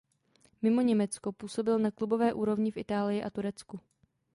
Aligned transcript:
Mimo 0.61 0.81
Německo 0.81 1.31
působil 1.31 1.79
na 1.79 1.91
klubové 1.91 2.33
úrovni 2.33 2.71
v 2.71 2.77
Itálii 2.77 3.23
a 3.23 3.29
Turecku. 3.29 3.79